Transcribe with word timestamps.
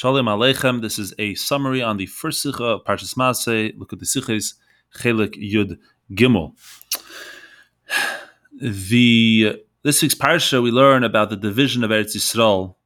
Shalom 0.00 0.26
Aleichem. 0.26 0.80
This 0.80 0.96
is 0.96 1.12
a 1.18 1.34
summary 1.34 1.82
on 1.82 1.96
the 1.96 2.06
first 2.06 2.40
Sikha 2.40 2.62
of 2.62 2.84
Parshas 2.84 3.16
Maseh. 3.16 3.76
Likkutei 3.76 4.04
Sichos, 4.04 4.54
Chelik 4.96 5.34
Yud 5.34 5.76
Gimel. 6.12 6.52
The 8.60 9.60
this 9.82 10.00
week's 10.00 10.14
parsha 10.14 10.62
we 10.62 10.70
learn 10.70 11.02
about 11.02 11.30
the 11.30 11.36
division 11.36 11.82
of 11.82 11.90
Eretz 11.90 12.14
Yisrael 12.14 12.76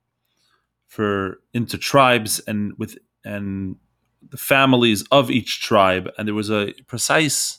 for 0.87 1.41
into 1.53 1.77
tribes 1.77 2.41
and 2.47 2.73
with 2.79 2.97
and 3.27 3.77
the 4.31 4.39
families 4.39 5.05
of 5.11 5.31
each 5.31 5.61
tribe, 5.61 6.09
and 6.17 6.27
there 6.27 6.35
was 6.35 6.51
a 6.51 6.73
precise 6.87 7.59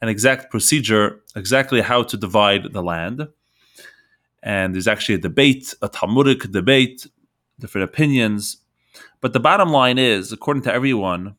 and 0.00 0.08
exact 0.08 0.48
procedure 0.48 1.20
exactly 1.34 1.80
how 1.80 2.04
to 2.04 2.16
divide 2.16 2.72
the 2.72 2.84
land. 2.84 3.26
And 4.44 4.76
there's 4.76 4.86
actually 4.86 5.16
a 5.16 5.26
debate, 5.26 5.74
a 5.82 5.88
Talmudic 5.88 6.52
debate, 6.52 7.08
different 7.58 7.90
opinions. 7.90 8.58
But 9.22 9.32
the 9.32 9.40
bottom 9.40 9.70
line 9.70 9.98
is, 9.98 10.32
according 10.32 10.64
to 10.64 10.74
everyone, 10.74 11.36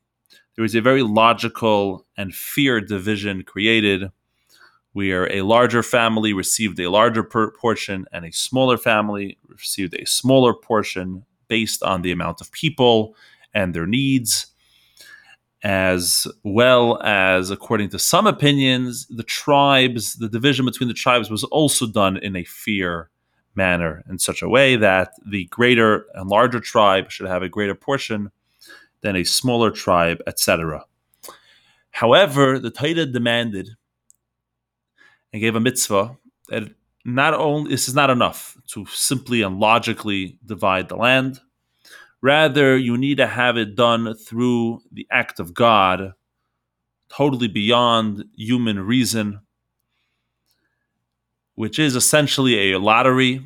there 0.56 0.66
is 0.66 0.74
a 0.74 0.82
very 0.82 1.04
logical 1.04 2.08
and 2.18 2.34
fair 2.34 2.82
division 2.82 3.44
created. 3.44 4.10
Where 4.94 5.32
a 5.32 5.42
larger 5.42 5.82
family 5.82 6.34
received 6.34 6.80
a 6.80 6.90
larger 6.90 7.24
portion 7.24 8.06
and 8.12 8.26
a 8.26 8.32
smaller 8.32 8.78
family 8.78 9.40
received 9.48 9.96
a 9.96 10.06
smaller 10.06 10.54
portion 10.54 11.26
based 11.48 11.82
on 11.82 12.04
the 12.04 12.12
amount 12.12 12.42
of 12.42 12.52
people 12.52 13.16
and 13.56 13.74
their 13.74 13.88
needs. 13.88 14.48
As 15.64 16.28
well 16.44 17.02
as, 17.04 17.50
according 17.50 17.90
to 17.90 18.00
some 18.00 18.28
opinions, 18.28 19.08
the 19.08 19.24
tribes, 19.24 20.14
the 20.16 20.30
division 20.30 20.66
between 20.66 20.90
the 20.90 20.94
tribes 20.94 21.32
was 21.32 21.44
also 21.46 21.88
done 21.88 22.18
in 22.18 22.36
a 22.36 22.44
fair 22.44 23.10
manner, 23.56 24.04
in 24.10 24.20
such 24.20 24.42
a 24.42 24.50
way 24.50 24.76
that 24.76 25.14
the 25.26 25.46
greater 25.46 26.06
and 26.14 26.30
larger 26.30 26.60
tribe 26.60 27.12
should 27.12 27.28
have 27.28 27.44
a 27.44 27.50
greater 27.50 27.76
portion 27.76 28.32
than 29.02 29.16
a 29.16 29.24
smaller 29.24 29.72
tribe, 29.72 30.22
etc. 30.28 30.86
However, 31.92 32.60
the 32.60 32.72
Torah 32.72 33.06
demanded 33.06 33.70
and 35.32 35.42
gave 35.42 35.56
a 35.56 35.60
mitzvah 35.60 36.18
that 36.50 36.70
not 37.06 37.34
only 37.34 37.72
this 37.72 37.88
is 37.88 37.96
not 37.96 38.10
enough 38.10 38.58
to 38.68 38.86
simply 38.86 39.42
and 39.42 39.60
logically 39.60 40.38
divide 40.46 40.90
the 40.90 40.96
land 40.96 41.40
Rather, 42.24 42.78
you 42.78 42.98
need 42.98 43.18
to 43.18 43.28
have 43.28 43.58
it 43.58 43.76
done 43.76 44.16
through 44.16 44.82
the 44.94 45.06
act 45.12 45.42
of 45.42 45.54
God, 45.54 46.14
totally 47.10 47.50
beyond 47.50 48.24
human 48.38 48.80
reason, 48.80 49.42
which 51.56 51.80
is 51.80 51.96
essentially 51.96 52.72
a 52.72 52.80
lottery. 52.80 53.42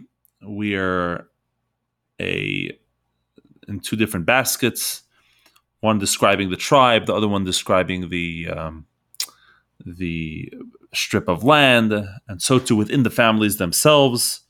We 0.45 0.75
are 0.75 1.27
a 2.19 2.77
in 3.67 3.79
two 3.79 3.95
different 3.95 4.25
baskets, 4.25 5.03
one 5.81 5.99
describing 5.99 6.49
the 6.49 6.55
tribe, 6.55 7.05
the 7.05 7.13
other 7.13 7.27
one 7.27 7.43
describing 7.43 8.09
the 8.09 8.49
um, 8.49 8.85
the 9.85 10.51
strip 10.93 11.27
of 11.27 11.43
land, 11.43 11.93
and 12.27 12.41
so 12.41 12.59
too 12.59 12.75
within 12.75 13.03
the 13.03 13.09
families 13.09 13.57
themselves 13.57 14.41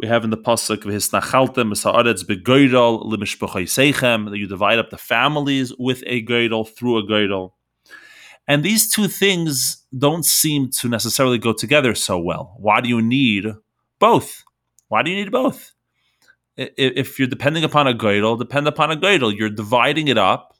we 0.00 0.08
have 0.08 0.24
in 0.24 0.30
the 0.30 0.38
pasuk 0.38 0.78
v'hisnachaltem 0.78 1.76
sa'aretz 1.76 2.24
begoydol 2.24 3.04
limishpachaysechem 3.04 4.30
that 4.30 4.38
you 4.38 4.46
divide 4.46 4.78
up 4.78 4.88
the 4.88 4.96
families 4.96 5.74
with 5.78 6.02
a 6.06 6.24
goydol 6.24 6.66
through 6.66 6.96
a 6.96 7.02
goydol. 7.02 7.52
And 8.48 8.62
these 8.64 8.90
two 8.90 9.06
things 9.06 9.84
don't 9.96 10.24
seem 10.24 10.70
to 10.80 10.88
necessarily 10.88 11.38
go 11.38 11.52
together 11.52 11.94
so 11.94 12.18
well. 12.18 12.56
Why 12.58 12.80
do 12.80 12.88
you 12.88 13.00
need 13.00 13.46
both? 13.98 14.42
Why 14.88 15.02
do 15.02 15.10
you 15.10 15.16
need 15.16 15.30
both? 15.30 15.72
If 16.56 17.18
you're 17.18 17.28
depending 17.28 17.64
upon 17.64 17.86
a 17.86 17.94
goydol, 17.94 18.38
depend 18.38 18.66
upon 18.66 18.90
a 18.90 18.96
goydol. 18.96 19.36
You're 19.36 19.50
dividing 19.50 20.08
it 20.08 20.18
up, 20.18 20.54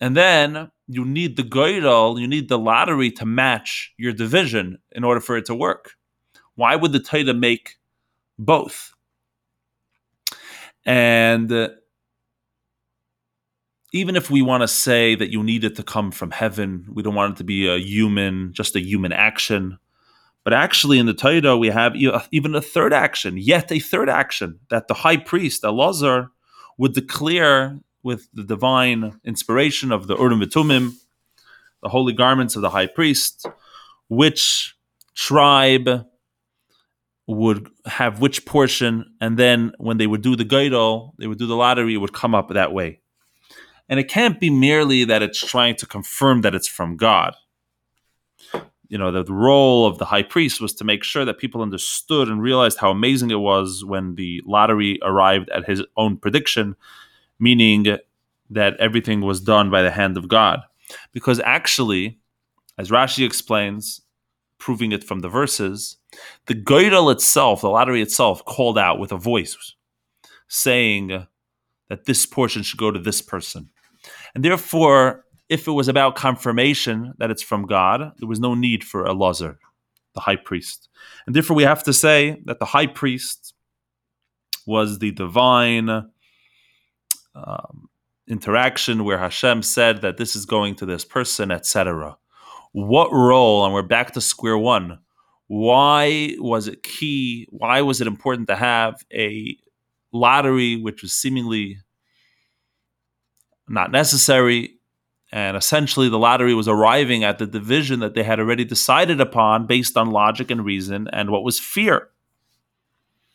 and 0.00 0.16
then 0.16 0.70
you 0.88 1.04
need 1.04 1.36
the 1.36 1.42
goydol, 1.42 2.20
you 2.20 2.26
need 2.26 2.48
the 2.48 2.58
lottery 2.58 3.10
to 3.12 3.26
match 3.26 3.92
your 3.98 4.12
division 4.12 4.78
in 4.92 5.04
order 5.04 5.20
for 5.20 5.36
it 5.36 5.44
to 5.46 5.54
work. 5.54 5.92
Why 6.56 6.76
would 6.76 6.92
the 6.92 7.00
Torah 7.00 7.34
make 7.34 7.76
both. 8.38 8.94
And 10.84 11.50
uh, 11.50 11.68
even 13.94 14.16
if 14.16 14.28
we 14.28 14.42
want 14.42 14.60
to 14.60 14.68
say 14.68 15.14
that 15.14 15.30
you 15.30 15.40
need 15.44 15.62
it 15.62 15.76
to 15.76 15.84
come 15.84 16.10
from 16.10 16.32
heaven, 16.32 16.84
we 16.92 17.00
don't 17.00 17.14
want 17.14 17.34
it 17.34 17.38
to 17.38 17.44
be 17.44 17.68
a 17.68 17.78
human, 17.78 18.52
just 18.52 18.74
a 18.74 18.80
human 18.80 19.12
action. 19.12 19.78
But 20.42 20.52
actually, 20.52 20.98
in 20.98 21.06
the 21.06 21.14
Torah, 21.14 21.56
we 21.56 21.68
have 21.68 21.94
uh, 21.94 22.22
even 22.32 22.56
a 22.56 22.60
third 22.60 22.92
action, 22.92 23.38
yet 23.38 23.70
a 23.70 23.78
third 23.78 24.10
action 24.10 24.58
that 24.68 24.88
the 24.88 24.94
high 24.94 25.16
priest, 25.16 25.62
Elazar, 25.62 26.30
would 26.76 26.92
declare 26.92 27.78
with 28.02 28.26
the 28.34 28.42
divine 28.42 29.20
inspiration 29.24 29.92
of 29.92 30.08
the 30.08 30.16
Urim 30.16 30.40
V'Tumim, 30.40 30.94
the 31.80 31.88
holy 31.88 32.12
garments 32.12 32.56
of 32.56 32.62
the 32.62 32.70
high 32.70 32.88
priest, 32.88 33.46
which 34.08 34.74
tribe 35.14 36.04
would 37.28 37.70
have 37.86 38.20
which 38.20 38.44
portion, 38.44 39.14
and 39.20 39.38
then 39.38 39.72
when 39.78 39.98
they 39.98 40.08
would 40.08 40.20
do 40.20 40.34
the 40.34 40.44
Geidol, 40.44 41.12
they 41.16 41.28
would 41.28 41.38
do 41.38 41.46
the 41.46 41.54
lottery, 41.54 41.94
it 41.94 41.98
would 41.98 42.12
come 42.12 42.34
up 42.34 42.48
that 42.50 42.72
way. 42.72 43.00
And 43.88 44.00
it 44.00 44.08
can't 44.08 44.40
be 44.40 44.50
merely 44.50 45.04
that 45.04 45.22
it's 45.22 45.38
trying 45.38 45.76
to 45.76 45.86
confirm 45.86 46.40
that 46.40 46.54
it's 46.54 46.68
from 46.68 46.96
God. 46.96 47.34
You 48.88 48.98
know, 48.98 49.10
the, 49.10 49.32
role 49.32 49.86
of 49.86 49.98
the 49.98 50.04
high 50.04 50.22
priest 50.22 50.60
was 50.60 50.72
to 50.74 50.84
make 50.84 51.02
sure 51.02 51.24
that 51.24 51.38
people 51.38 51.62
understood 51.62 52.28
and 52.28 52.40
realized 52.40 52.78
how 52.78 52.90
amazing 52.90 53.30
it 53.30 53.40
was 53.40 53.84
when 53.84 54.14
the 54.14 54.42
lottery 54.46 54.98
arrived 55.02 55.48
at 55.50 55.66
his 55.66 55.82
own 55.96 56.16
prediction, 56.16 56.76
meaning 57.38 57.98
that 58.50 58.76
everything 58.78 59.20
was 59.20 59.40
done 59.40 59.70
by 59.70 59.82
the 59.82 59.90
hand 59.90 60.16
of 60.16 60.28
God. 60.28 60.60
Because 61.12 61.40
actually, 61.40 62.20
as 62.78 62.90
Rashi 62.90 63.26
explains, 63.26 64.02
proving 64.58 64.92
it 64.92 65.04
from 65.04 65.20
the 65.20 65.28
verses, 65.28 65.96
the 66.46 66.54
Geidel 66.54 67.12
itself, 67.12 67.62
the 67.62 67.68
lottery 67.68 68.00
itself, 68.00 68.44
called 68.44 68.78
out 68.78 68.98
with 68.98 69.12
a 69.12 69.18
voice 69.18 69.56
saying 70.48 71.26
that 71.88 72.04
this 72.04 72.26
portion 72.26 72.62
should 72.62 72.78
go 72.78 72.90
to 72.90 72.98
this 72.98 73.20
person. 73.20 73.70
And 74.34 74.44
therefore, 74.44 75.24
if 75.48 75.68
it 75.68 75.72
was 75.72 75.88
about 75.88 76.16
confirmation 76.16 77.14
that 77.18 77.30
it's 77.30 77.42
from 77.42 77.66
God, 77.66 78.12
there 78.18 78.28
was 78.28 78.40
no 78.40 78.54
need 78.54 78.82
for 78.82 79.04
Elazar, 79.04 79.56
the 80.14 80.20
high 80.20 80.36
priest. 80.36 80.88
And 81.26 81.34
therefore, 81.34 81.56
we 81.56 81.62
have 81.64 81.82
to 81.84 81.92
say 81.92 82.40
that 82.46 82.58
the 82.58 82.64
high 82.64 82.86
priest 82.86 83.54
was 84.66 84.98
the 84.98 85.12
divine 85.12 85.88
um, 87.34 87.88
interaction 88.26 89.04
where 89.04 89.18
Hashem 89.18 89.62
said 89.62 90.00
that 90.02 90.16
this 90.16 90.34
is 90.34 90.46
going 90.46 90.76
to 90.76 90.86
this 90.86 91.04
person, 91.04 91.50
etc. 91.50 92.16
What 92.72 93.12
role, 93.12 93.64
and 93.64 93.74
we're 93.74 93.82
back 93.82 94.12
to 94.12 94.20
square 94.20 94.58
one, 94.58 94.98
why 95.46 96.34
was 96.38 96.68
it 96.68 96.82
key? 96.82 97.46
Why 97.50 97.82
was 97.82 98.00
it 98.00 98.06
important 98.06 98.48
to 98.48 98.56
have 98.56 99.04
a 99.12 99.56
lottery, 100.12 100.76
which 100.76 101.02
was 101.02 101.12
seemingly 101.12 101.78
not 103.68 103.90
necessary? 103.90 104.78
And 105.32 105.56
essentially, 105.56 106.08
the 106.08 106.18
lottery 106.18 106.54
was 106.54 106.68
arriving 106.68 107.24
at 107.24 107.38
the 107.38 107.46
division 107.46 108.00
that 108.00 108.14
they 108.14 108.22
had 108.22 108.38
already 108.38 108.64
decided 108.64 109.20
upon 109.20 109.66
based 109.66 109.96
on 109.96 110.10
logic 110.10 110.50
and 110.50 110.64
reason 110.64 111.08
and 111.12 111.30
what 111.30 111.44
was 111.44 111.58
fear. 111.58 112.10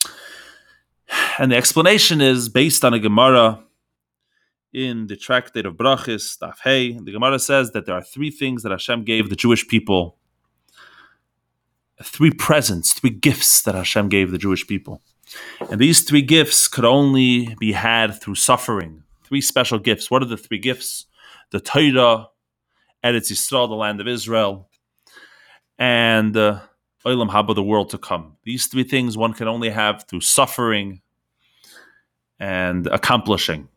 And 1.40 1.54
the 1.54 1.56
explanation 1.56 2.22
is 2.22 2.50
based 2.50 2.84
on 2.84 2.94
a 2.94 3.00
Gemara 3.00 3.64
in 4.74 5.08
the 5.08 5.16
tractate 5.16 5.66
of 5.66 5.76
Brachis, 5.76 6.38
Daf 6.38 6.60
Hey. 6.64 6.98
The 7.00 7.12
Gemara 7.12 7.40
says 7.40 7.72
that 7.72 7.86
there 7.86 7.96
are 7.96 8.04
three 8.04 8.30
things 8.30 8.64
that 8.64 8.72
Hashem 8.72 9.04
gave 9.06 9.30
the 9.30 9.36
Jewish 9.36 9.68
people 9.68 10.18
three 12.04 12.32
presents, 12.32 12.94
three 12.94 13.10
gifts 13.10 13.62
that 13.64 13.76
Hashem 13.76 14.10
gave 14.10 14.32
the 14.32 14.38
Jewish 14.38 14.66
people. 14.66 15.02
And 15.70 15.80
these 15.80 16.02
three 16.02 16.22
gifts 16.22 16.68
could 16.68 16.86
only 16.86 17.56
be 17.60 17.74
had 17.74 18.20
through 18.22 18.36
suffering. 18.36 19.04
Three 19.30 19.42
special 19.42 19.80
gifts. 19.80 20.12
What 20.12 20.22
are 20.22 20.26
the 20.26 20.38
three 20.38 20.60
gifts? 20.60 21.06
The 21.52 21.62
Torah, 21.62 22.28
Eretz 23.04 23.32
Yisrael, 23.32 23.70
the 23.70 23.76
land 23.76 24.02
of 24.02 24.08
Israel, 24.08 24.70
and 25.78 26.36
uh, 26.36 26.60
Haba, 27.06 27.56
the 27.56 27.64
world 27.64 27.90
to 27.92 27.98
come. 27.98 28.36
These 28.44 28.68
three 28.68 28.84
things 28.84 29.18
one 29.18 29.34
can 29.34 29.48
only 29.48 29.70
have 29.70 30.04
through 30.08 30.22
suffering 30.22 31.02
and 32.40 32.88
accomplishing. 32.88 33.70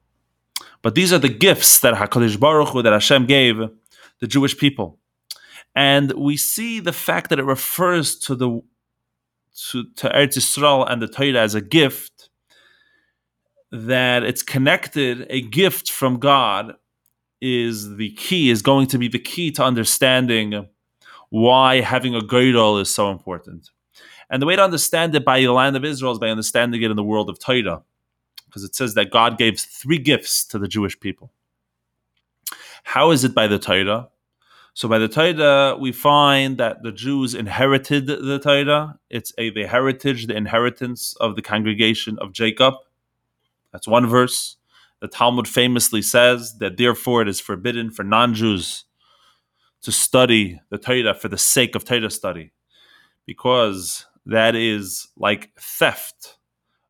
But 0.83 0.97
these 0.97 1.13
are 1.13 1.19
the 1.19 1.29
gifts 1.29 1.81
that 1.81 1.95
Hakadosh 1.95 2.41
Baruch 2.41 2.71
Hu, 2.71 2.83
that 2.83 2.93
Hashem 2.93 3.27
gave 3.27 3.59
the 4.21 4.27
Jewish 4.27 4.59
people 4.59 4.99
and 5.75 6.13
we 6.13 6.37
see 6.37 6.81
the 6.81 6.93
fact 6.93 7.31
that 7.31 7.39
it 7.39 7.45
refers 7.45 8.19
to 8.21 8.35
the 8.35 8.61
to, 9.71 9.85
to 9.97 10.09
Eretz 10.09 10.37
Yisrael 10.37 10.91
and 10.91 11.03
the 11.03 11.09
Torah 11.09 11.43
as 11.43 11.55
a 11.55 11.61
gift, 11.61 12.12
that 13.73 14.25
it's 14.25 14.43
connected, 14.45 15.27
a 15.31 15.43
gift 15.43 15.91
from 15.91 16.19
God 16.21 16.77
is 17.41 17.97
the 17.97 18.13
key, 18.13 18.51
is 18.51 18.63
going 18.63 18.89
to 18.89 18.99
be 18.99 19.09
the 19.09 19.21
key 19.21 19.51
to 19.53 19.65
understanding 19.65 20.69
why 21.31 21.81
having 21.83 22.15
a 22.15 22.21
Geidol 22.21 22.81
is 22.81 22.95
so 22.95 23.11
important. 23.11 23.71
And 24.31 24.43
the 24.43 24.47
way 24.47 24.57
to 24.57 24.65
understand 24.65 25.15
it 25.15 25.25
by 25.25 25.41
the 25.41 25.53
land 25.53 25.77
of 25.77 25.85
Israel 25.85 26.13
is 26.13 26.21
by 26.21 26.31
understanding 26.31 26.83
it 26.83 26.91
in 26.91 26.97
the 26.97 27.05
world 27.05 27.31
of 27.31 27.39
Torah. 27.39 27.83
because 28.47 28.65
it 28.65 28.75
says 28.75 28.95
that 28.95 29.11
God 29.11 29.39
gave 29.39 29.61
three 29.61 29.99
gifts 29.99 30.45
to 30.47 30.59
the 30.59 30.69
Jewish 30.69 31.01
people. 31.01 31.33
How 32.85 33.11
is 33.13 33.25
it 33.25 33.35
by 33.35 33.47
the 33.47 33.59
Torah? 33.59 34.09
So 34.75 34.89
by 34.89 34.99
the 34.99 35.09
Torah, 35.09 35.77
we 35.79 35.93
find 35.93 36.59
that 36.59 36.83
the 36.83 36.93
Jews 36.93 37.35
inherited 37.35 38.07
the 38.07 38.39
Torah. 38.39 38.99
It's 39.11 39.33
a 39.39 39.51
the 39.51 39.67
heritage, 39.67 40.27
the 40.29 40.37
inheritance 40.37 41.17
of 41.21 41.37
the 41.37 41.43
congregation 41.43 42.19
of 42.21 42.33
Jacob. 42.33 42.75
That's 43.73 43.89
one 43.89 44.07
verse. 44.07 44.57
The 45.01 45.09
Talmud 45.09 45.49
famously 45.49 46.03
says 46.03 46.59
that 46.59 46.77
therefore 46.77 47.23
it 47.23 47.29
is 47.29 47.41
forbidden 47.41 47.91
for 47.91 48.05
non-Jews 48.05 48.85
to 49.83 49.93
study 49.93 50.61
the 50.71 50.79
Torah 50.79 51.15
for 51.15 51.29
the 51.29 51.39
sake 51.39 51.75
of 51.75 51.85
Torah 51.85 52.11
study, 52.11 52.53
because 53.27 54.07
that 54.27 54.55
is 54.55 55.09
like 55.17 55.51
theft 55.59 56.39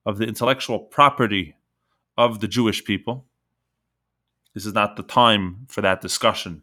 of 0.05 0.19
the 0.19 0.27
intellectual 0.27 0.79
property 0.79 1.57
of 2.19 2.41
the 2.41 2.49
Jewish 2.49 2.85
people. 2.85 3.25
This 4.53 4.67
is 4.67 4.75
not 4.75 4.97
the 4.97 5.03
time 5.03 5.67
for 5.69 5.81
that 5.81 6.03
discussion. 6.03 6.63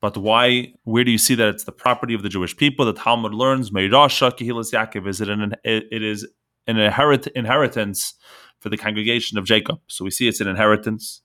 But 0.00 0.16
why? 0.16 0.74
Where 0.82 1.04
do 1.04 1.12
you 1.12 1.18
see 1.18 1.36
that 1.36 1.48
it's 1.48 1.62
the 1.62 1.70
property 1.70 2.14
of 2.14 2.24
the 2.24 2.28
Jewish 2.28 2.56
people? 2.56 2.84
The 2.84 2.92
Talmud 2.92 3.32
learns 3.32 3.70
Meirasha 3.70 4.32
Kehilas 4.32 4.72
Yaakov 4.72 5.06
is 5.06 5.20
it 5.20 5.28
an 5.28 5.54
it 5.62 6.02
is 6.02 6.26
an 6.66 6.78
inherit, 6.78 7.28
inheritance 7.28 8.14
for 8.62 8.68
the 8.68 8.76
congregation 8.76 9.36
of 9.38 9.44
Jacob. 9.44 9.80
So 9.88 10.04
we 10.04 10.10
see 10.10 10.28
it's 10.28 10.40
an 10.40 10.48
inheritance. 10.48 11.20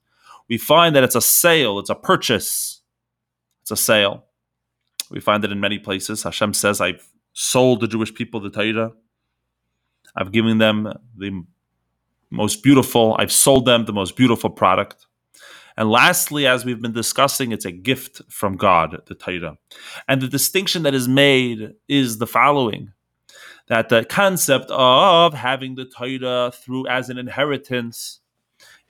We 0.49 0.57
find 0.57 0.95
that 0.95 1.03
it's 1.03 1.15
a 1.15 1.21
sale, 1.21 1.77
it's 1.77 1.89
a 1.89 1.95
purchase, 1.95 2.81
it's 3.61 3.71
a 3.71 3.77
sale. 3.77 4.25
We 5.11 5.19
find 5.19 5.45
it 5.45 5.51
in 5.51 5.59
many 5.59 5.77
places. 5.77 6.23
Hashem 6.23 6.53
says, 6.53 6.81
"I've 6.81 7.07
sold 7.33 7.81
the 7.81 7.87
Jewish 7.87 8.13
people 8.13 8.39
the 8.39 8.49
Torah. 8.49 8.91
I've 10.15 10.31
given 10.31 10.57
them 10.57 10.91
the 11.15 11.43
most 12.29 12.63
beautiful. 12.63 13.15
I've 13.19 13.31
sold 13.31 13.65
them 13.65 13.85
the 13.85 13.93
most 13.93 14.15
beautiful 14.15 14.49
product." 14.49 15.05
And 15.77 15.91
lastly, 15.91 16.47
as 16.47 16.65
we've 16.65 16.81
been 16.81 16.93
discussing, 16.93 17.51
it's 17.51 17.65
a 17.65 17.71
gift 17.71 18.21
from 18.29 18.57
God, 18.57 18.99
the 19.05 19.13
Torah. 19.13 19.57
And 20.07 20.21
the 20.21 20.27
distinction 20.27 20.81
that 20.83 20.95
is 20.95 21.07
made 21.07 21.73
is 21.87 22.17
the 22.17 22.25
following 22.25 22.93
that 23.67 23.89
the 23.89 24.05
concept 24.05 24.71
of 24.71 25.33
having 25.33 25.75
the 25.75 25.85
Torah 25.85 26.51
through 26.51 26.87
as 26.87 27.09
an 27.09 27.17
inheritance 27.17 28.19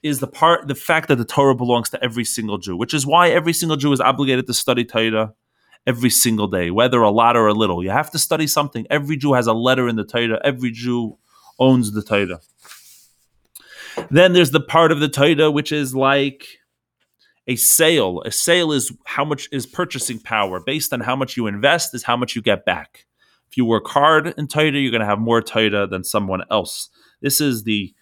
is 0.03 0.19
the 0.19 0.27
part 0.27 0.68
the 0.68 0.75
fact 0.75 1.07
that 1.07 1.15
the 1.15 1.25
Torah 1.25 1.56
belongs 1.56 1.89
to 1.89 2.03
every 2.03 2.24
single 2.24 2.57
Jew, 2.57 2.77
which 2.77 2.94
is 2.94 3.06
why 3.06 3.29
every 3.29 3.53
single 3.53 3.77
Jew 3.77 3.91
is 3.91 4.00
obligated 4.00 4.45
to 4.47 4.53
study 4.53 4.85
Torah 4.85 5.33
every 5.88 6.09
single 6.09 6.47
day, 6.47 6.69
whether 6.69 7.01
a 7.01 7.09
lot 7.09 7.35
or 7.35 7.47
a 7.47 7.53
little. 7.53 7.83
You 7.83 7.89
have 7.89 8.12
to 8.12 8.19
study 8.19 8.45
something. 8.45 8.85
Every 8.89 9.18
Jew 9.18 9.33
has 9.33 9.47
a 9.47 9.53
letter 9.53 9.88
in 9.88 9.95
the 9.95 10.03
Torah. 10.03 10.39
Every 10.44 10.71
Jew 10.71 11.18
owns 11.59 11.91
the 11.91 12.03
Torah. 12.03 12.41
Then 14.12 14.33
there's 14.33 14.51
the 14.51 14.59
part 14.59 14.91
of 14.91 15.00
the 15.00 15.09
Torah 15.09 15.50
which 15.50 15.71
is 15.71 15.95
like 15.95 16.45
a 17.47 17.56
sale. 17.56 18.21
A 18.25 18.31
sale 18.31 18.71
is 18.71 18.91
how 19.06 19.25
much 19.25 19.50
is 19.51 19.65
purchasing 19.65 20.19
power. 20.19 20.59
Based 20.59 20.94
on 20.94 21.00
how 21.00 21.15
much 21.15 21.35
you 21.35 21.47
invest, 21.47 21.95
is 21.95 22.03
how 22.03 22.18
much 22.18 22.35
you 22.35 22.41
get 22.41 22.65
back. 22.65 23.06
If 23.50 23.58
you 23.58 23.66
work 23.66 23.88
hard 23.88 24.34
in 24.38 24.48
Torah, 24.48 24.72
you're 24.72 24.92
going 24.92 25.02
to 25.02 25.06
have 25.06 25.20
more 25.20 25.42
Torah 25.42 25.88
than 25.88 26.04
someone 26.04 26.44
else. 26.52 26.90
This 27.22 27.42
is 27.42 27.64
the 27.64 27.94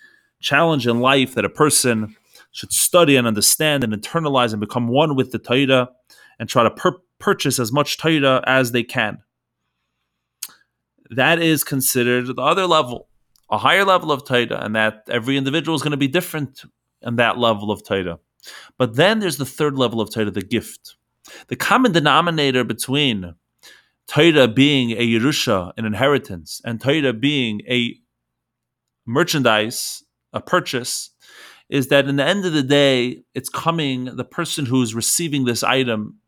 challenge 0.41 0.87
in 0.87 0.99
life 0.99 1.35
that 1.35 1.45
a 1.45 1.49
person 1.49 2.15
should 2.51 2.71
study 2.71 3.15
and 3.15 3.27
understand 3.27 3.83
and 3.83 3.93
internalize 3.93 4.51
and 4.51 4.59
become 4.59 4.87
one 4.87 5.15
with 5.15 5.31
the 5.31 5.39
Torah 5.39 5.89
and 6.39 6.49
try 6.49 6.63
to 6.63 6.93
purchase 7.19 7.59
as 7.59 7.71
much 7.71 7.97
Torah 7.97 8.43
as 8.45 8.71
they 8.71 8.83
can. 8.83 9.19
That 11.11 11.39
is 11.39 11.63
considered 11.63 12.35
the 12.35 12.41
other 12.41 12.65
level, 12.65 13.07
a 13.49 13.57
higher 13.57 13.85
level 13.85 14.11
of 14.11 14.25
Torah, 14.25 14.59
and 14.61 14.75
that 14.75 15.03
every 15.09 15.37
individual 15.37 15.75
is 15.75 15.81
going 15.81 15.91
to 15.91 15.97
be 15.97 16.07
different 16.07 16.63
in 17.01 17.17
that 17.17 17.37
level 17.37 17.71
of 17.71 17.85
Torah. 17.85 18.19
But 18.77 18.95
then 18.95 19.19
there's 19.19 19.37
the 19.37 19.45
third 19.45 19.77
level 19.77 20.01
of 20.01 20.11
Torah, 20.11 20.31
the 20.31 20.41
gift. 20.41 20.95
The 21.47 21.55
common 21.55 21.91
denominator 21.91 22.63
between 22.63 23.35
Torah 24.07 24.47
being 24.47 24.91
a 24.91 25.07
Yerusha, 25.07 25.73
an 25.77 25.85
inheritance, 25.85 26.61
and 26.63 26.79
Torah 26.79 27.13
being 27.13 27.61
a 27.67 27.95
merchandise, 29.05 30.03
a 30.33 30.41
purchase, 30.41 31.11
is 31.69 31.87
that 31.87 32.07
in 32.07 32.17
the 32.17 32.25
end 32.25 32.45
of 32.45 32.53
the 32.53 32.63
day, 32.63 33.23
it's 33.33 33.49
coming, 33.49 34.05
the 34.05 34.23
person 34.23 34.65
who's 34.65 34.93
receiving 34.93 35.45
this 35.45 35.63
item, 35.63 36.19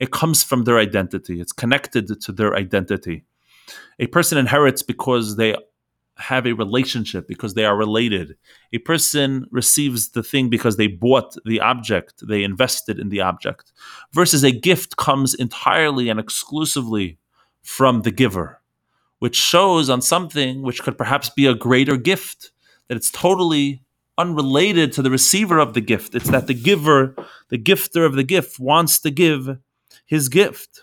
it 0.00 0.10
comes 0.10 0.42
from 0.42 0.64
their 0.64 0.78
identity. 0.78 1.40
It's 1.40 1.52
connected 1.52 2.20
to 2.20 2.32
their 2.32 2.56
identity. 2.56 3.24
A 4.00 4.08
person 4.08 4.38
inherits 4.38 4.82
because 4.82 5.36
they 5.36 5.54
have 6.20 6.46
a 6.46 6.52
relationship 6.52 7.26
because 7.26 7.54
they 7.54 7.64
are 7.64 7.76
related. 7.76 8.36
A 8.72 8.78
person 8.78 9.46
receives 9.50 10.10
the 10.10 10.22
thing 10.22 10.48
because 10.48 10.76
they 10.76 10.86
bought 10.86 11.36
the 11.44 11.60
object, 11.60 12.26
they 12.26 12.44
invested 12.44 12.98
in 12.98 13.08
the 13.08 13.20
object, 13.20 13.72
versus 14.12 14.44
a 14.44 14.52
gift 14.52 14.96
comes 14.96 15.34
entirely 15.34 16.08
and 16.08 16.20
exclusively 16.20 17.18
from 17.62 18.02
the 18.02 18.10
giver, 18.10 18.60
which 19.18 19.36
shows 19.36 19.90
on 19.90 20.02
something 20.02 20.62
which 20.62 20.82
could 20.82 20.96
perhaps 20.96 21.28
be 21.30 21.46
a 21.46 21.54
greater 21.54 21.96
gift, 21.96 22.52
that 22.88 22.96
it's 22.96 23.10
totally 23.10 23.82
unrelated 24.18 24.92
to 24.92 25.02
the 25.02 25.10
receiver 25.10 25.58
of 25.58 25.74
the 25.74 25.80
gift. 25.80 26.14
It's 26.14 26.30
that 26.30 26.46
the 26.46 26.54
giver, 26.54 27.14
the 27.48 27.58
gifter 27.58 28.04
of 28.04 28.14
the 28.14 28.24
gift, 28.24 28.60
wants 28.60 28.98
to 29.00 29.10
give 29.10 29.58
his 30.04 30.28
gift. 30.28 30.82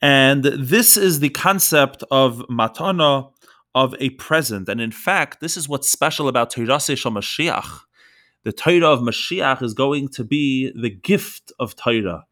And 0.00 0.44
this 0.44 0.96
is 0.96 1.18
the 1.18 1.30
concept 1.30 2.04
of 2.10 2.44
matana, 2.48 3.32
of 3.78 3.94
a 4.00 4.10
present. 4.10 4.68
And 4.68 4.80
in 4.80 4.90
fact, 4.90 5.40
this 5.40 5.56
is 5.56 5.68
what's 5.68 5.88
special 5.88 6.26
about 6.26 6.50
Torah 6.50 6.80
Shel 6.80 7.12
Mashiach. 7.12 7.82
The 8.42 8.52
Torah 8.52 8.92
of 8.92 9.00
Mashiach 9.00 9.62
is 9.62 9.72
going 9.72 10.08
to 10.08 10.24
be 10.24 10.72
the 10.74 10.90
gift 10.90 11.52
of 11.60 11.76
Torah. 11.76 12.24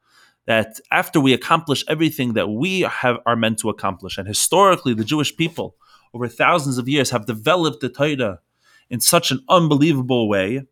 That 0.46 0.81
after 0.90 1.20
we 1.20 1.32
accomplish 1.32 1.84
everything 1.88 2.32
that 2.32 2.48
we 2.48 2.81
have 2.81 3.19
are 3.26 3.37
meant 3.37 3.58
to 3.60 3.69
accomplish, 3.69 4.19
and 4.19 4.26
historically 4.26 4.93
the 4.93 5.04
Jewish 5.04 5.37
people 5.37 5.76
over 6.12 6.26
thousands 6.26 6.78
of 6.78 6.88
years 6.88 7.10
have 7.10 7.26
developed 7.26 7.81
the 7.81 7.90
Torah 7.90 8.40
in 8.90 9.00
such 9.00 9.31
an 9.31 9.40
unbelievable 9.49 10.28
way. 10.28 10.62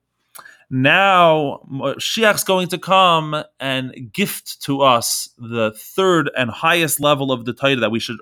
Now 0.70 1.61
Mashiach's 1.70 2.43
going 2.43 2.69
to 2.69 2.79
come 2.79 3.44
and 3.61 4.11
gift 4.12 4.61
to 4.62 4.82
us 4.82 5.29
the 5.38 5.73
third 5.77 6.31
and 6.37 6.50
highest 6.50 6.99
level 6.99 7.31
of 7.31 7.44
the 7.44 7.53
Torah 7.53 7.77
that 7.77 7.93
we 7.93 8.00
should 8.00 8.19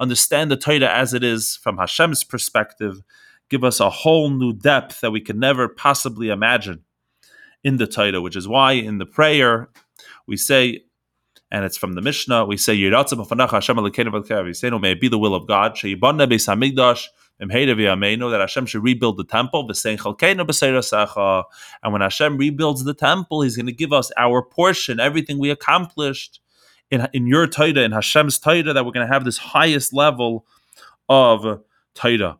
understand 0.00 0.50
the 0.50 0.56
Torah 0.56 0.90
as 0.90 1.14
it 1.14 1.22
is 1.22 1.56
from 1.56 1.76
Hashem's 1.76 2.24
perspective, 2.24 3.02
give 3.50 3.62
us 3.62 3.78
a 3.78 3.90
whole 3.90 4.30
new 4.30 4.52
depth 4.52 5.02
that 5.02 5.10
we 5.10 5.20
could 5.20 5.36
never 5.36 5.68
possibly 5.68 6.30
imagine 6.30 6.84
in 7.62 7.76
the 7.76 7.86
Torah, 7.86 8.20
which 8.20 8.34
is 8.36 8.48
why 8.48 8.72
in 8.72 8.98
the 8.98 9.06
prayer 9.06 9.68
we 10.26 10.36
say, 10.36 10.80
and 11.52 11.64
it's 11.64 11.76
from 11.76 11.92
the 11.92 12.00
Mishnah, 12.00 12.46
we 12.46 12.56
say, 12.56 12.80
hashem 12.80 13.18
may 13.18 14.92
it 14.92 15.00
be 15.00 15.08
the 15.08 15.18
will 15.18 15.34
of 15.34 15.46
God, 15.46 15.74
that 18.30 18.38
Hashem 18.40 18.66
should 18.66 18.84
rebuild 18.84 19.16
the 19.16 19.24
temple, 19.24 19.68
and 21.82 21.92
when 21.92 22.00
Hashem 22.02 22.36
rebuilds 22.36 22.84
the 22.84 22.94
temple, 22.94 23.42
He's 23.42 23.56
going 23.56 23.66
to 23.66 23.72
give 23.72 23.92
us 23.92 24.12
our 24.16 24.42
portion, 24.42 25.00
everything 25.00 25.38
we 25.38 25.50
accomplished 25.50 26.40
in, 26.90 27.08
in 27.12 27.26
your 27.26 27.46
Torah, 27.46 27.80
in 27.80 27.92
Hashem's 27.92 28.38
Torah, 28.38 28.72
that 28.72 28.84
we're 28.84 28.92
going 28.92 29.06
to 29.06 29.12
have 29.12 29.24
this 29.24 29.38
highest 29.38 29.92
level 29.92 30.46
of 31.08 31.62
Torah. 31.94 32.38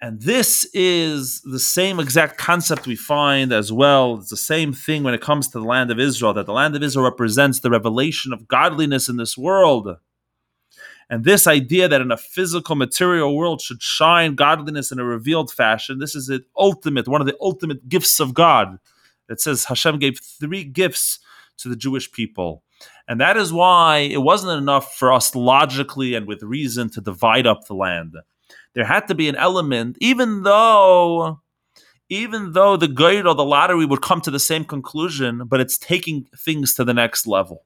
And 0.00 0.20
this 0.20 0.68
is 0.74 1.42
the 1.42 1.60
same 1.60 2.00
exact 2.00 2.38
concept 2.38 2.86
we 2.86 2.96
find 2.96 3.52
as 3.52 3.72
well. 3.72 4.16
It's 4.16 4.30
the 4.30 4.36
same 4.36 4.72
thing 4.72 5.02
when 5.02 5.14
it 5.14 5.20
comes 5.20 5.48
to 5.48 5.60
the 5.60 5.64
land 5.64 5.90
of 5.90 6.00
Israel, 6.00 6.32
that 6.34 6.46
the 6.46 6.52
land 6.52 6.74
of 6.74 6.82
Israel 6.82 7.04
represents 7.04 7.60
the 7.60 7.70
revelation 7.70 8.32
of 8.32 8.48
godliness 8.48 9.08
in 9.08 9.16
this 9.16 9.38
world. 9.38 9.96
And 11.08 11.24
this 11.24 11.46
idea 11.46 11.88
that 11.88 12.00
in 12.00 12.10
a 12.10 12.16
physical, 12.16 12.76
material 12.76 13.36
world 13.36 13.60
should 13.60 13.82
shine 13.82 14.36
godliness 14.36 14.90
in 14.90 14.98
a 14.98 15.04
revealed 15.04 15.52
fashion, 15.52 15.98
this 15.98 16.14
is 16.14 16.28
the 16.28 16.44
ultimate, 16.56 17.08
one 17.08 17.20
of 17.20 17.26
the 17.26 17.36
ultimate 17.40 17.88
gifts 17.88 18.20
of 18.20 18.32
God. 18.32 18.78
It 19.28 19.40
says 19.40 19.66
Hashem 19.66 19.98
gave 19.98 20.20
three 20.20 20.64
gifts 20.64 21.18
to 21.58 21.68
the 21.68 21.76
Jewish 21.76 22.10
people. 22.10 22.62
And 23.08 23.20
that 23.20 23.36
is 23.36 23.52
why 23.52 23.98
it 23.98 24.22
wasn't 24.22 24.58
enough 24.58 24.94
for 24.94 25.12
us 25.12 25.34
logically 25.34 26.14
and 26.14 26.26
with 26.26 26.42
reason 26.42 26.90
to 26.90 27.00
divide 27.00 27.46
up 27.46 27.66
the 27.66 27.74
land. 27.74 28.14
There 28.74 28.84
had 28.84 29.08
to 29.08 29.14
be 29.14 29.28
an 29.28 29.36
element, 29.36 29.96
even 30.00 30.42
though 30.42 31.40
even 32.10 32.52
though 32.52 32.76
the 32.76 32.88
guide 32.88 33.26
or 33.26 33.34
the 33.34 33.44
lottery 33.44 33.86
would 33.86 34.02
come 34.02 34.20
to 34.20 34.32
the 34.32 34.40
same 34.40 34.64
conclusion, 34.64 35.44
but 35.46 35.60
it's 35.60 35.78
taking 35.78 36.26
things 36.36 36.74
to 36.74 36.84
the 36.84 36.92
next 36.92 37.26
level. 37.26 37.62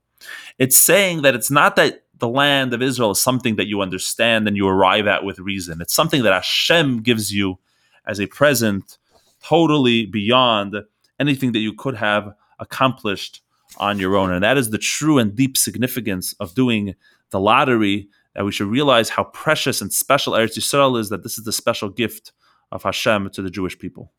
It's 0.58 0.76
saying 0.76 1.22
that 1.22 1.34
it's 1.34 1.50
not 1.50 1.76
that 1.76 2.04
the 2.18 2.28
land 2.28 2.72
of 2.72 2.82
Israel 2.82 3.10
is 3.12 3.20
something 3.20 3.56
that 3.56 3.66
you 3.66 3.80
understand 3.80 4.46
and 4.46 4.56
you 4.56 4.68
arrive 4.68 5.06
at 5.06 5.24
with 5.24 5.38
reason. 5.38 5.80
It's 5.80 5.94
something 5.94 6.22
that 6.22 6.32
Hashem 6.32 7.02
gives 7.02 7.32
you 7.32 7.58
as 8.06 8.20
a 8.20 8.26
present, 8.26 8.98
totally 9.42 10.06
beyond 10.06 10.76
anything 11.18 11.52
that 11.52 11.60
you 11.60 11.72
could 11.72 11.96
have 11.96 12.34
accomplished 12.58 13.40
on 13.78 13.98
your 13.98 14.16
own. 14.16 14.32
And 14.32 14.42
that 14.42 14.58
is 14.58 14.70
the 14.70 14.78
true 14.78 15.18
and 15.18 15.34
deep 15.34 15.56
significance 15.56 16.34
of 16.40 16.54
doing 16.54 16.94
the 17.30 17.40
lottery, 17.40 18.08
that 18.34 18.44
we 18.44 18.52
should 18.52 18.68
realize 18.68 19.08
how 19.08 19.24
precious 19.24 19.80
and 19.80 19.92
special 19.92 20.32
Eretz 20.32 20.58
Yisrael 20.58 20.98
is, 20.98 21.08
that 21.08 21.22
this 21.22 21.38
is 21.38 21.44
the 21.44 21.52
special 21.52 21.88
gift 21.88 22.32
of 22.72 22.82
Hashem 22.82 23.30
to 23.30 23.42
the 23.42 23.50
Jewish 23.50 23.78
people. 23.78 24.12